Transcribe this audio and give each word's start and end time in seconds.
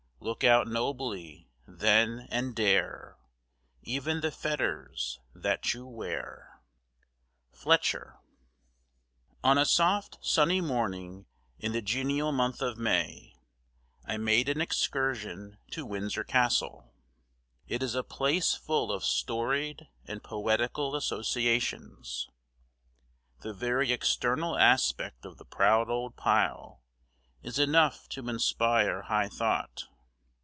Look 0.23 0.43
out 0.43 0.67
nobly, 0.67 1.49
then, 1.65 2.27
and 2.29 2.55
dare 2.55 3.17
Even 3.81 4.21
the 4.21 4.29
fetters 4.29 5.19
that 5.33 5.73
you 5.73 5.87
wear. 5.87 6.61
FLETCHER. 7.53 8.19
ON 9.43 9.57
a 9.57 9.65
soft 9.65 10.19
sunny 10.21 10.61
morning 10.61 11.25
in 11.57 11.71
the 11.71 11.81
genial 11.81 12.31
month 12.31 12.61
of 12.61 12.77
May 12.77 13.33
I 14.05 14.17
made 14.17 14.47
an 14.47 14.61
excursion 14.61 15.57
to 15.71 15.87
Windsor 15.87 16.23
Castle. 16.23 16.93
It 17.67 17.81
is 17.81 17.95
a 17.95 18.03
place 18.03 18.53
full 18.53 18.91
of 18.91 19.03
storied 19.03 19.89
and 20.05 20.21
poetical 20.23 20.95
associations. 20.95 22.29
The 23.39 23.55
very 23.55 23.91
external 23.91 24.55
aspect 24.55 25.25
of 25.25 25.39
the 25.39 25.45
proud 25.45 25.89
old 25.89 26.15
pile 26.15 26.83
is 27.41 27.57
enough 27.57 28.07
to 28.09 28.29
inspire 28.29 29.01
high 29.03 29.27
thought. 29.27 29.87